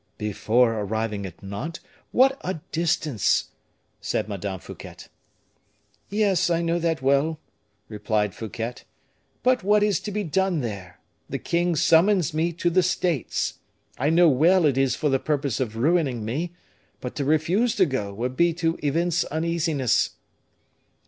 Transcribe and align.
"Before 0.17 0.79
arriving 0.79 1.27
at 1.27 1.43
Nantes, 1.43 1.79
what 2.11 2.41
a 2.41 2.55
distance!" 2.71 3.49
said 3.99 4.27
Madame 4.27 4.59
Fouquet. 4.59 4.95
"Yes, 6.09 6.49
I 6.49 6.63
know 6.63 6.79
that 6.79 7.03
well," 7.03 7.39
replied 7.87 8.33
Fouquet. 8.33 8.73
"But 9.43 9.63
what 9.63 9.83
is 9.83 9.99
to 9.99 10.09
be 10.11 10.23
done 10.23 10.61
there? 10.61 10.99
The 11.29 11.37
king 11.37 11.75
summons 11.75 12.33
me 12.33 12.51
to 12.51 12.71
the 12.71 12.81
States. 12.81 13.59
I 13.99 14.09
know 14.09 14.27
well 14.27 14.65
it 14.65 14.75
is 14.75 14.95
for 14.95 15.09
the 15.09 15.19
purpose 15.19 15.59
of 15.59 15.77
ruining 15.77 16.25
me; 16.25 16.51
but 16.99 17.13
to 17.17 17.23
refuse 17.23 17.75
to 17.75 17.85
go 17.85 18.11
would 18.11 18.35
be 18.35 18.53
to 18.55 18.79
evince 18.81 19.23
uneasiness." 19.25 20.15